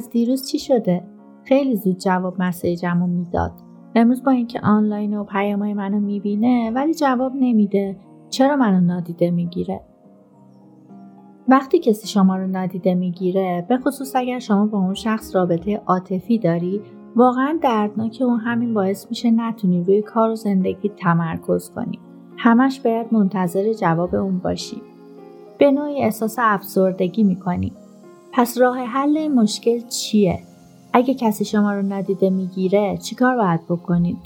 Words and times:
از 0.00 0.10
دیروز 0.10 0.48
چی 0.48 0.58
شده؟ 0.58 1.02
خیلی 1.44 1.76
زود 1.76 1.98
جواب 1.98 2.42
مسیجمو 2.42 3.06
می‌داد. 3.06 3.52
امروز 3.94 4.24
با 4.24 4.30
اینکه 4.30 4.60
آنلاین 4.60 5.16
و 5.16 5.24
پیامهای 5.24 5.74
منو 5.74 6.00
می‌بینه 6.00 6.70
ولی 6.70 6.94
جواب 6.94 7.32
نمیده. 7.34 7.96
چرا 8.30 8.56
منو 8.56 8.80
نادیده 8.80 9.30
می‌گیره؟ 9.30 9.80
وقتی 11.48 11.78
کسی 11.78 12.08
شما 12.08 12.36
رو 12.36 12.46
نادیده 12.46 12.94
می‌گیره 12.94 13.66
به 13.68 13.78
خصوص 13.78 14.16
اگر 14.16 14.38
شما 14.38 14.66
با 14.66 14.78
اون 14.78 14.94
شخص 14.94 15.36
رابطه 15.36 15.82
عاطفی 15.86 16.38
داری 16.38 16.80
واقعا 17.16 17.58
دردناکه 17.62 18.24
و 18.24 18.30
همین 18.30 18.74
باعث 18.74 19.06
میشه 19.08 19.30
نتونی 19.30 19.84
روی 19.84 20.02
کار 20.02 20.30
و 20.30 20.34
زندگی 20.34 20.88
تمرکز 20.88 21.70
کنی. 21.70 21.98
همش 22.36 22.80
باید 22.80 23.06
منتظر 23.12 23.72
جواب 23.72 24.14
اون 24.14 24.38
باشی. 24.38 24.82
به 25.58 25.70
نوعی 25.70 26.02
احساس 26.02 26.36
افسردگی 26.38 27.24
می‌کنی. 27.24 27.72
پس 28.32 28.58
راه 28.58 28.78
حل 28.78 29.28
مشکل 29.28 29.80
چیه؟ 29.88 30.42
اگه 30.92 31.14
کسی 31.14 31.44
شما 31.44 31.72
رو 31.72 31.82
ندیده 31.82 32.30
می‌گیره 32.30 32.98
چیکار 33.02 33.36
باید 33.36 33.64
بکنید؟ 33.64 34.18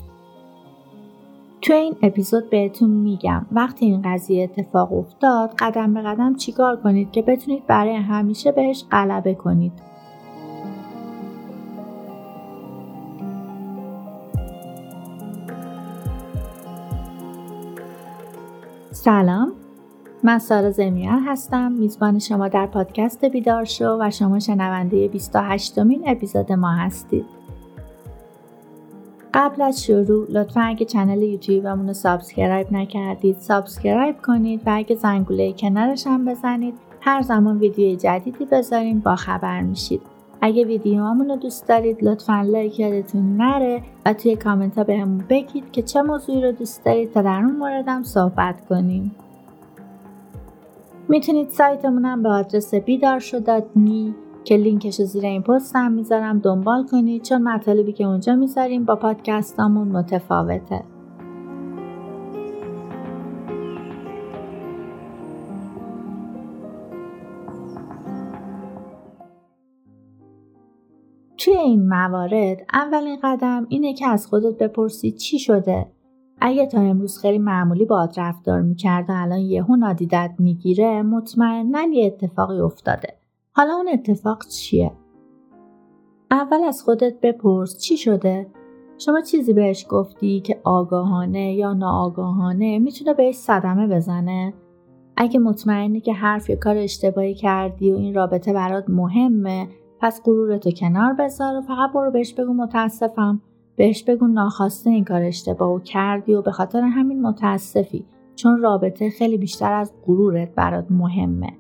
تو 1.63 1.73
این 1.73 1.97
اپیزود 2.03 2.51
بهتون 2.51 2.91
میگم 2.91 3.47
وقتی 3.53 3.87
این 3.87 4.03
قضیه 4.05 4.45
اتفاق 4.45 4.93
افتاد 4.93 5.55
قدم 5.59 5.95
به 5.95 6.03
قدم 6.03 6.37
چیکار 6.37 6.77
کنید 6.77 7.11
که 7.11 7.23
بتونید 7.23 7.67
برای 7.67 7.95
همیشه 7.95 8.53
بهش 8.53 8.85
غلبه 8.91 9.35
کنید؟ 9.35 9.73
سلام. 18.91 19.64
من 20.25 20.39
سارا 20.39 20.71
زمیان 20.71 21.19
هستم. 21.19 21.73
میزبان 21.73 22.19
شما 22.19 22.49
در 22.49 22.67
پادکست 22.67 23.25
بیدار 23.25 23.65
شو 23.65 23.99
و 24.01 24.11
شما 24.11 24.39
شنونده 24.39 25.09
28 25.09 25.79
مین 25.79 26.03
اپیزود 26.07 26.53
ما 26.53 26.71
هستید. 26.71 27.25
قبل 29.35 29.63
از 29.63 29.85
شروع 29.85 30.27
لطفا 30.31 30.61
اگه 30.61 30.87
channel 30.87 31.23
یوتیوبمون 31.23 31.87
رو 31.87 31.93
subscribe 31.93 32.73
نکردید 32.73 33.39
subscribe 33.39 34.17
کنید 34.23 34.61
و 34.67 34.71
اگه 34.75 34.97
زنگوله 34.97 35.53
کنارش 35.53 36.07
هم 36.07 36.25
بزنید 36.25 36.75
هر 37.01 37.23
زمان 37.23 37.59
ویدیو 37.59 37.97
جدیدی 37.97 38.45
بذاریم 38.45 39.01
با 39.01 39.17
خبر 39.17 39.61
میشید. 39.61 40.03
اگه 40.41 40.65
ویدیوهامون 40.65 41.29
رو 41.29 41.37
دوست 41.37 41.69
دارید 41.69 42.05
لطفا 42.05 42.43
لایک 42.43 42.81
یادتون 42.81 43.37
نره 43.37 43.83
و 44.07 44.13
توی 44.13 44.37
کامنت 44.37 44.79
ها 44.79 44.85
بهمون 44.85 45.25
بگید 45.29 45.73
که 45.73 45.83
چه 45.83 46.03
موضوعی 46.03 46.43
رو 46.43 46.53
دوست 46.53 46.85
دارید 46.85 47.13
تا 47.13 47.23
در 47.23 47.37
اون 47.37 47.57
موردم 47.57 48.03
صحبت 48.03 48.67
کنیم. 48.69 49.15
می‌تونید 51.09 51.49
سایتمونم 51.49 52.23
به 52.23 52.29
آدرس 52.29 52.75
بیدار 52.75 53.23
نی 53.77 54.15
که 54.45 54.57
لینکش 54.57 55.03
زیر 55.03 55.27
این 55.27 55.43
پست 55.43 55.77
هم 55.77 55.93
می‌ذارم 55.93 56.39
دنبال 56.39 56.87
کنید 56.87 57.23
چون 57.23 57.43
مطالبی 57.43 57.93
که 57.93 58.05
اونجا 58.05 58.35
می‌ذاریم 58.35 58.85
با 58.85 58.97
پادکستامون 58.97 59.89
متفاوته. 59.89 60.85
توی 71.39 71.57
این 71.57 71.89
موارد 71.89 72.67
اولین 72.73 73.19
قدم 73.23 73.67
اینه 73.69 73.95
که 73.95 74.09
از 74.09 74.27
خودت 74.27 74.59
بپرسی 74.59 75.13
چی 75.13 75.39
شده. 75.39 75.87
اگه 76.47 76.67
تا 76.67 76.81
امروز 76.81 77.19
خیلی 77.19 77.39
معمولی 77.39 77.85
باد 77.85 78.15
رفتار 78.17 78.61
می‌کرد 78.61 79.11
و 79.11 79.13
الان 79.17 79.39
یهو 79.39 79.77
نادیدت 79.77 80.35
می‌گیره 80.39 81.03
مطمئنا 81.03 81.83
یه 81.83 82.07
اتفاقی 82.07 82.61
افتاده. 82.61 83.15
حالا 83.53 83.75
اون 83.75 83.89
اتفاق 83.89 84.47
چیه؟ 84.47 84.93
اول 86.31 86.63
از 86.65 86.83
خودت 86.83 87.21
بپرس 87.23 87.79
چی 87.79 87.97
شده؟ 87.97 88.47
شما 88.99 89.21
چیزی 89.21 89.53
بهش 89.53 89.87
گفتی 89.89 90.41
که 90.41 90.61
آگاهانه 90.65 91.55
یا 91.55 91.73
ناآگاهانه 91.73 92.79
می‌تونه 92.79 93.15
بهش 93.15 93.35
صدمه 93.35 93.87
بزنه؟ 93.87 94.55
اگه 95.17 95.39
مطمئنی 95.39 96.01
که 96.01 96.13
حرف 96.13 96.51
یا 96.51 96.57
کار 96.57 96.77
اشتباهی 96.77 97.35
کردی 97.35 97.93
و 97.93 97.97
این 97.97 98.15
رابطه 98.15 98.53
برات 98.53 98.85
مهمه 98.89 99.69
پس 100.01 100.23
غرورتو 100.25 100.71
کنار 100.71 101.13
بذار 101.13 101.57
و 101.57 101.61
فقط 101.61 101.93
برو 101.93 102.11
بهش 102.11 102.35
بگو 102.35 102.53
متاسفم. 102.53 103.43
بهش 103.77 104.05
بگو 104.05 104.27
ناخواسته 104.27 104.91
این 104.91 105.05
کار 105.05 105.23
اشتباهو 105.23 105.79
کردی 105.79 106.35
و 106.35 106.43
به 106.43 106.51
خاطر 106.53 106.81
همین 106.81 107.23
متاسفی 107.23 108.07
چون 108.37 108.63
رابطه 108.63 109.11
خیلی 109.11 109.39
بیشتر 109.39 109.73
از 109.73 109.93
غرورت 110.07 110.55
برات 110.55 110.87
مهمه. 110.91 111.53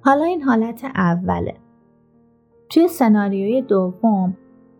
حالا 0.00 0.24
این 0.24 0.42
حالت 0.42 0.84
اوله. 0.84 1.54
توی 2.70 2.88
سناریوی 2.88 3.62
دوم 3.62 4.36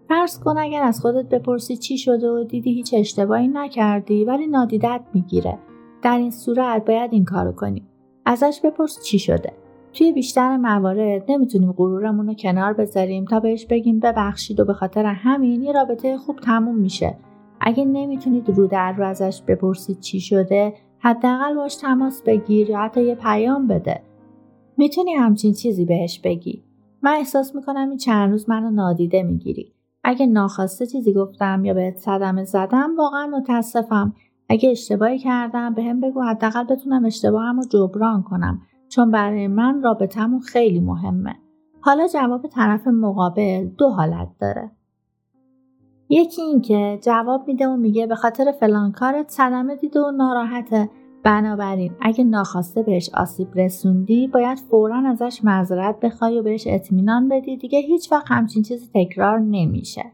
فرض 0.09 0.41
کن 0.41 0.59
اگر 0.59 0.83
از 0.83 1.01
خودت 1.01 1.29
بپرسی 1.29 1.77
چی 1.77 1.99
شده 1.99 2.31
و 2.31 2.45
دیدی 2.45 2.75
هیچ 2.75 2.95
اشتباهی 2.95 3.49
نکردی 3.49 4.25
ولی 4.25 4.47
نادیدت 4.47 5.01
می‌گیره. 5.15 5.59
در 6.03 6.19
این 6.19 6.31
صورت 6.31 6.85
باید 6.85 7.13
این 7.13 7.25
کارو 7.25 7.53
کنی. 7.53 7.83
ازش 8.25 8.61
بپرس 8.65 9.03
چی 9.03 9.19
شده. 9.19 9.53
توی 9.95 10.13
بیشتر 10.13 10.57
موارد 10.57 11.25
نمی‌تونیم 11.29 11.73
غرورمون 11.73 12.27
رو 12.27 12.35
کنار 12.35 12.73
بذاریم 12.73 13.25
تا 13.25 13.41
بهش 13.41 13.67
بگیم 13.67 14.01
ببخشید 14.01 14.61
و 14.61 14.65
به 14.65 14.73
خاطر 14.73 15.07
همین 15.07 15.63
یه 15.63 15.73
رابطه 15.73 16.17
خوب 16.17 16.37
تموم 16.37 16.79
میشه. 16.79 17.17
اگه 17.61 17.85
نمی‌تونید 17.85 18.49
رو 18.51 18.67
در 18.67 18.93
رو 18.93 19.07
ازش 19.07 19.43
بپرسید 19.47 20.01
چی 20.01 20.21
شده 20.21 20.75
حداقل 20.99 21.55
باش 21.55 21.77
تماس 21.77 22.23
بگیر 22.23 22.71
یا 22.71 22.79
حتی 22.79 23.03
یه 23.03 23.15
پیام 23.15 23.67
بده. 23.67 24.03
می‌تونی 24.77 25.13
همچین 25.13 25.53
چیزی 25.53 25.85
بهش 25.85 26.21
بگی. 26.21 26.63
من 27.03 27.13
احساس 27.13 27.55
می‌کنم 27.55 27.89
این 27.89 27.99
چند 27.99 28.31
روز 28.31 28.49
منو 28.49 28.71
نادیده 28.71 29.23
می‌گیری. 29.23 29.73
اگه 30.05 30.27
ناخواسته 30.27 30.87
چیزی 30.87 31.13
گفتم 31.13 31.65
یا 31.65 31.75
بهت 31.75 31.97
صدمه 31.97 32.45
زدم 32.45 32.97
واقعا 32.99 33.27
متاسفم. 33.27 34.15
اگه 34.49 34.71
اشتباهی 34.71 35.19
کردم 35.19 35.75
به 35.75 35.83
هم 35.83 36.01
بگو 36.01 36.23
حداقل 36.23 36.65
بتونم 36.65 37.05
اشتباهم 37.05 37.57
رو 37.61 37.65
جبران 37.69 38.23
کنم. 38.23 38.63
چون 38.95 39.11
برای 39.11 39.49
من 39.49 39.83
رابطمون 39.83 40.41
خیلی 40.41 40.81
مهمه. 40.81 41.35
حالا 41.81 42.09
جواب 42.09 42.47
طرف 42.47 42.87
مقابل 42.87 43.65
دو 43.79 43.89
حالت 43.89 44.29
داره. 44.41 44.71
یکی 46.09 46.43
اینکه 46.43 46.99
جواب 47.03 47.49
میده 47.49 47.69
و 47.69 47.77
میگه 47.77 48.07
به 48.07 48.15
خاطر 48.15 48.53
فلان 48.61 48.93
کارت 48.93 49.31
صدمه 49.31 49.77
دیده 49.77 50.01
و 50.01 50.11
ناراحته 50.11 50.91
بنابراین 51.23 51.93
اگه 52.01 52.25
ناخواسته 52.25 52.83
بهش 52.83 53.11
آسیب 53.15 53.49
رسوندی 53.55 54.29
باید 54.29 54.59
فورا 54.59 55.03
ازش 55.09 55.41
معذرت 55.45 56.01
بخوای 56.01 56.41
و 56.41 56.43
بهش 56.43 56.65
اطمینان 56.67 57.29
بدی 57.29 57.57
دیگه 57.57 57.79
هیچ 57.79 58.13
وقت 58.13 58.27
همچین 58.29 58.63
چیزی 58.63 58.87
تکرار 58.95 59.39
نمیشه. 59.39 60.05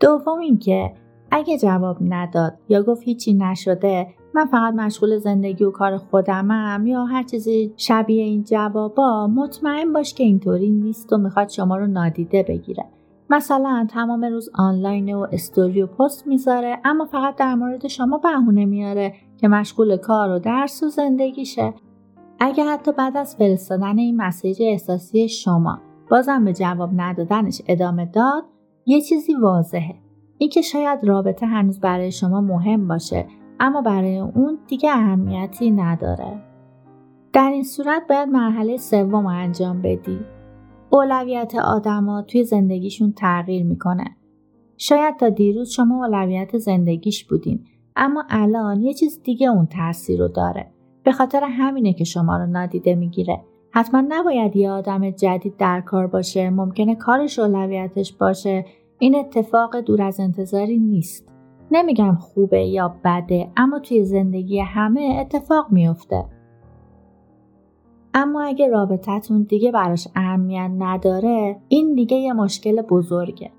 دوم 0.00 0.38
اینکه 0.38 0.92
اگه 1.30 1.58
جواب 1.58 1.96
نداد 2.00 2.58
یا 2.68 2.82
گفت 2.82 3.02
هیچی 3.02 3.34
نشده 3.34 4.06
من 4.34 4.44
فقط 4.44 4.74
مشغول 4.74 5.18
زندگی 5.18 5.64
و 5.64 5.70
کار 5.70 5.96
خودمم 5.96 6.86
یا 6.86 7.04
هر 7.04 7.22
چیزی 7.22 7.72
شبیه 7.76 8.24
این 8.24 8.44
جوابا 8.44 9.26
مطمئن 9.26 9.92
باش 9.92 10.14
که 10.14 10.24
اینطوری 10.24 10.70
نیست 10.70 11.12
و 11.12 11.18
می‌خواد 11.18 11.48
شما 11.48 11.76
رو 11.76 11.86
نادیده 11.86 12.42
بگیره. 12.42 12.84
مثلا 13.30 13.86
تمام 13.90 14.24
روز 14.24 14.50
آنلاین 14.54 15.14
و 15.14 15.26
استوری 15.32 15.82
و 15.82 15.86
پست 15.86 16.26
می‌ذاره 16.26 16.78
اما 16.84 17.04
فقط 17.04 17.36
در 17.36 17.54
مورد 17.54 17.86
شما 17.86 18.18
بهونه 18.18 18.64
میاره 18.64 19.14
که 19.36 19.48
مشغول 19.48 19.96
کار 19.96 20.30
و 20.30 20.38
درس 20.38 20.82
و 20.82 20.88
زندگیشه. 20.88 21.74
اگه 22.40 22.64
حتی 22.64 22.92
بعد 22.92 23.16
از 23.16 23.36
فرستادن 23.36 23.98
این 23.98 24.16
مسیج 24.16 24.62
احساسی 24.62 25.28
شما 25.28 25.78
بازم 26.10 26.44
به 26.44 26.52
جواب 26.52 26.90
ندادنش 26.96 27.62
ادامه 27.68 28.06
داد 28.06 28.44
یه 28.86 29.00
چیزی 29.00 29.34
واضحه. 29.34 29.94
اینکه 30.38 30.62
شاید 30.62 31.04
رابطه 31.04 31.46
هنوز 31.46 31.80
برای 31.80 32.12
شما 32.12 32.40
مهم 32.40 32.88
باشه. 32.88 33.26
اما 33.64 33.80
برای 33.82 34.18
اون 34.18 34.58
دیگه 34.66 34.90
اهمیتی 34.90 35.70
نداره. 35.70 36.42
در 37.32 37.50
این 37.50 37.62
صورت 37.62 38.02
باید 38.08 38.28
مرحله 38.28 38.76
سوم 38.76 39.26
انجام 39.26 39.82
بدی. 39.82 40.18
اولویت 40.90 41.54
آدما 41.54 42.22
توی 42.22 42.44
زندگیشون 42.44 43.12
تغییر 43.12 43.64
می‌کنه. 43.64 44.04
شاید 44.76 45.16
تا 45.16 45.28
دیروز 45.28 45.70
شما 45.70 46.06
اولویت 46.06 46.58
زندگیش 46.58 47.24
بودین 47.24 47.64
اما 47.96 48.24
الان 48.30 48.82
یه 48.82 48.94
چیز 48.94 49.22
دیگه 49.22 49.48
اون 49.48 49.66
تاثیر 49.66 50.20
رو 50.20 50.28
داره. 50.28 50.66
به 51.04 51.12
خاطر 51.12 51.44
همینه 51.44 51.92
که 51.92 52.04
شما 52.04 52.36
رو 52.36 52.46
نادیده 52.46 52.94
می‌گیره. 52.94 53.40
حتما 53.70 54.04
نباید 54.08 54.56
یه 54.56 54.70
آدم 54.70 55.10
جدید 55.10 55.56
در 55.56 55.80
کار 55.80 56.06
باشه. 56.06 56.50
ممکنه 56.50 56.94
کارش 56.94 57.38
اولویتش 57.38 58.12
باشه. 58.12 58.64
این 58.98 59.16
اتفاق 59.16 59.80
دور 59.80 60.02
از 60.02 60.20
انتظاری 60.20 60.78
نیست. 60.78 61.31
نمیگم 61.72 62.14
خوبه 62.14 62.66
یا 62.66 62.96
بده 63.04 63.52
اما 63.56 63.78
توی 63.78 64.04
زندگی 64.04 64.60
همه 64.60 65.16
اتفاق 65.20 65.66
میفته. 65.70 66.24
اما 68.14 68.42
اگه 68.42 68.68
رابطتون 68.68 69.42
دیگه 69.42 69.72
براش 69.72 70.08
اهمیت 70.16 70.70
نداره 70.78 71.60
این 71.68 71.94
دیگه 71.94 72.16
یه 72.16 72.32
مشکل 72.32 72.82
بزرگه. 72.82 73.50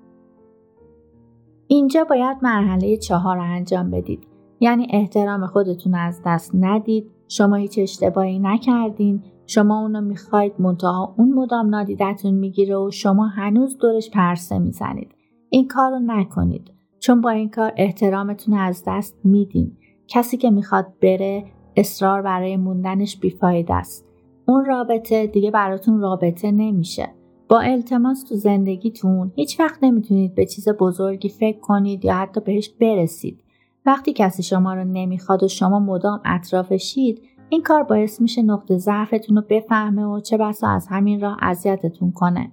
اینجا 1.66 2.04
باید 2.04 2.36
مرحله 2.42 2.96
چهار 2.96 3.38
انجام 3.38 3.90
بدید. 3.90 4.26
یعنی 4.60 4.86
احترام 4.90 5.46
خودتون 5.46 5.94
از 5.94 6.22
دست 6.26 6.50
ندید، 6.54 7.10
شما 7.28 7.56
هیچ 7.56 7.78
اشتباهی 7.78 8.38
نکردین، 8.38 9.22
شما 9.46 9.80
اونو 9.80 10.00
می‌خواید 10.00 10.52
منتها 10.58 11.14
اون 11.18 11.34
مدام 11.34 11.68
نادیدتون 11.68 12.34
می‌گیره 12.34 12.76
و 12.76 12.90
شما 12.90 13.26
هنوز 13.26 13.78
دورش 13.78 14.10
پرسه 14.10 14.58
می‌زنید 14.58 15.14
این 15.50 15.68
کار 15.68 15.90
رو 15.90 15.98
نکنید 15.98 16.73
چون 17.04 17.20
با 17.20 17.30
این 17.30 17.50
کار 17.50 17.72
احترامتون 17.76 18.54
از 18.54 18.82
دست 18.86 19.18
میدین. 19.24 19.76
کسی 20.08 20.36
که 20.36 20.50
می‌خواد 20.50 20.86
بره 21.02 21.44
اصرار 21.76 22.22
برای 22.22 22.56
موندنش 22.56 23.16
بیفاید 23.16 23.66
است. 23.72 24.06
اون 24.48 24.64
رابطه 24.64 25.26
دیگه 25.26 25.50
براتون 25.50 26.00
رابطه 26.00 26.52
نمیشه. 26.52 27.08
با 27.48 27.60
التماس 27.60 28.22
تو 28.22 28.34
زندگیتون 28.34 29.32
هیچ 29.36 29.60
وقت 29.60 29.84
نمی‌تونید 29.84 30.34
به 30.34 30.46
چیز 30.46 30.68
بزرگی 30.68 31.28
فکر 31.28 31.60
کنید 31.60 32.04
یا 32.04 32.14
حتی 32.14 32.40
بهش 32.40 32.68
برسید. 32.68 33.44
وقتی 33.86 34.12
کسی 34.12 34.42
شما 34.42 34.74
رو 34.74 34.84
نمی‌خواد 34.84 35.42
و 35.42 35.48
شما 35.48 35.78
مدام 35.78 36.20
اطرافشید 36.24 37.22
این 37.48 37.62
کار 37.62 37.82
باعث 37.82 38.20
میشه 38.20 38.42
نقطه 38.42 38.78
ضعفتون 38.78 39.36
رو 39.36 39.42
بفهمه 39.50 40.04
و 40.04 40.20
چه 40.20 40.36
بسا 40.36 40.68
از 40.68 40.86
همین 40.86 41.20
راه 41.20 41.36
اذیتتون 41.40 42.12
کنه. 42.12 42.52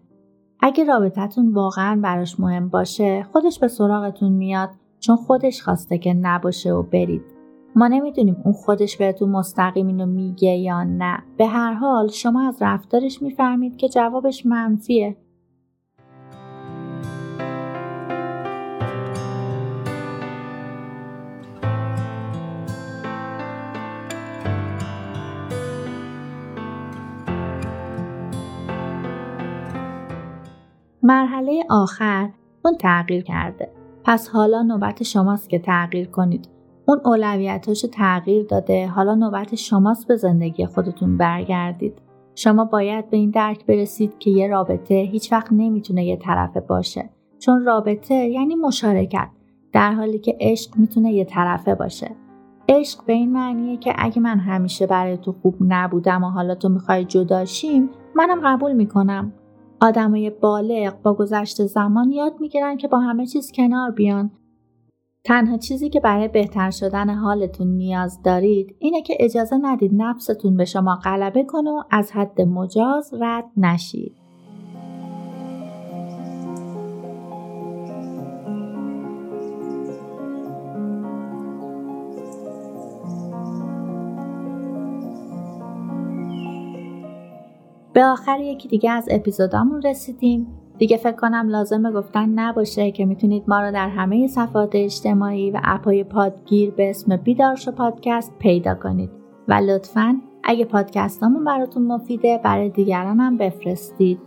اگه 0.61 0.83
رابطتون 0.83 1.53
واقعا 1.53 1.99
براش 2.03 2.39
مهم 2.39 2.69
باشه 2.69 3.25
خودش 3.31 3.59
به 3.59 3.67
سراغتون 3.67 4.31
میاد 4.31 4.69
چون 4.99 5.15
خودش 5.15 5.61
خواسته 5.61 5.97
که 5.97 6.13
نباشه 6.13 6.73
و 6.73 6.83
برید. 6.83 7.21
ما 7.75 7.87
نمی‌دونیم 7.87 8.41
اون 8.43 8.53
خودش 8.53 8.97
بهتون 8.97 9.29
مستقیم 9.29 9.87
اینو 9.87 10.05
میگه 10.05 10.49
یا 10.49 10.83
نه. 10.83 11.23
به 11.37 11.47
هر 11.47 11.73
حال 11.73 12.07
شما 12.07 12.47
از 12.47 12.61
رفتارش 12.61 13.21
می‌فهمید 13.21 13.77
که 13.77 13.89
جوابش 13.89 14.45
منفیه. 14.45 15.17
مرحله 31.03 31.63
آخر 31.69 32.29
اون 32.65 32.77
تغییر 32.77 33.23
کرده. 33.23 33.71
پس 34.03 34.29
حالا 34.29 34.61
نوبت 34.61 35.03
شماست 35.03 35.49
که 35.49 35.59
تغییر 35.59 36.07
کنید. 36.07 36.49
اون 36.85 37.01
اولویتاشو 37.05 37.87
تغییر 37.87 38.45
داده. 38.45 38.87
حالا 38.87 39.15
نوبت 39.15 39.55
شماست 39.55 40.07
به 40.07 40.15
زندگی 40.15 40.65
خودتون 40.65 41.17
برگردید. 41.17 42.01
شما 42.35 42.65
باید 42.65 43.09
به 43.09 43.17
این 43.17 43.29
درک 43.29 43.65
برسید 43.65 44.19
که 44.19 44.31
یه 44.31 44.47
رابطه 44.47 44.95
هیچ 44.95 45.31
وقت 45.31 45.47
نمی‌تونه 45.51 46.05
یه 46.05 46.17
طرفه 46.17 46.59
باشه. 46.59 47.09
چون 47.39 47.65
رابطه 47.65 48.15
یعنی 48.15 48.55
مشارکت. 48.55 49.29
در 49.73 49.93
حالی 49.93 50.19
که 50.19 50.37
عشق 50.39 50.77
می‌تونه 50.77 51.13
یه 51.13 51.25
طرفه 51.25 51.75
باشه. 51.75 52.11
عشق 52.69 53.05
به 53.05 53.13
این 53.13 53.31
معنیه 53.31 53.77
که 53.77 53.93
اگه 53.97 54.21
من 54.21 54.39
همیشه 54.39 54.87
برای 54.87 55.17
تو 55.17 55.31
خوب 55.41 55.55
نبودم 55.67 56.23
و 56.23 56.29
حالا 56.29 56.55
تو 56.55 56.69
می‌خوای 56.69 57.05
جداشیم 57.05 57.89
منم 58.15 58.41
قبول 58.43 58.71
می‌کنم. 58.71 59.33
آدمای 59.81 60.29
بالغ 60.29 61.01
با 61.01 61.13
گذشت 61.13 61.65
زمان 61.65 62.11
یاد 62.11 62.33
می‌گیرن 62.39 62.77
که 62.77 62.87
با 62.87 62.99
همه 62.99 63.25
چیز 63.25 63.51
کنار 63.51 63.91
بیان 63.91 64.31
تنها 65.25 65.57
چیزی 65.57 65.89
که 65.89 65.99
برای 65.99 66.27
بهتر 66.27 66.71
شدن 66.71 67.09
حالتون 67.09 67.67
نیاز 67.67 68.21
دارید 68.23 68.75
اینه 68.79 69.01
که 69.01 69.17
اجازه 69.19 69.57
ندید 69.61 69.91
نفستون 69.93 70.57
به 70.57 70.65
شما 70.65 70.95
غلبه 70.95 71.43
کنه 71.43 71.69
و 71.69 71.83
از 71.91 72.11
حد 72.11 72.41
مجاز 72.41 73.13
رد 73.21 73.45
نشید. 73.57 74.20
به 87.93 88.05
آخر 88.05 88.39
یکی 88.39 88.67
دیگه 88.67 88.91
از 88.91 89.07
اپیزودامون 89.11 89.81
رسیدیم. 89.81 90.47
دیگه 90.77 90.97
فکر 90.97 91.15
کنم 91.15 91.49
لازمه 91.49 91.91
گفتن 91.91 92.29
نباشه 92.29 92.91
که 92.91 93.05
می‌تونید 93.05 93.43
ما 93.47 93.61
رو 93.61 93.71
در 93.71 93.89
همه 93.89 94.27
صفحات 94.27 94.69
اجتماعی 94.73 95.51
و 95.51 95.59
اپای 95.63 96.03
پادگیر 96.03 96.71
به 96.71 96.89
اسم 96.89 97.15
بیدارشو 97.15 97.71
پادکست 97.71 98.31
پیدا 98.39 98.75
کنید. 98.75 99.09
و 99.47 99.53
لطفا 99.53 100.21
اگه 100.43 100.65
پادکستامون 100.65 101.43
براتون 101.43 101.83
مفیده 101.83 102.39
برای 102.43 102.69
دیگران 102.69 103.19
هم 103.19 103.37
بفرستید. 103.37 104.19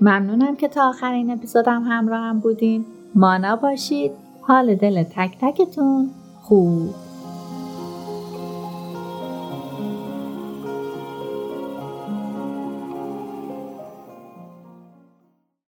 ممنونم 0.00 0.56
که 0.56 0.68
تا 0.68 0.88
آخر 0.88 1.12
این 1.12 1.30
اپیزودم 1.30 1.82
همراه 1.82 2.20
هم 2.20 2.38
بودین. 2.38 2.84
مانا 3.14 3.56
باشید 3.56 4.12
حال 4.40 4.74
دل 4.74 5.02
تک 5.02 5.38
تکتون 5.40 6.10
خوب. 6.42 7.05